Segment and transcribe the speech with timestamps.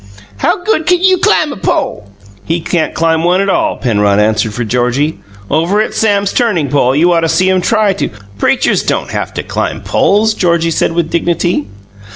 [0.37, 2.07] "How good kin you clim a pole?"
[2.43, 5.19] "He can't climb one at all," Penrod answered for Georgie.
[5.47, 8.09] "Over at Sam's turning pole you ought to see him try to"
[8.39, 11.67] "Preachers don't have to climb poles," Georgie said with dignity.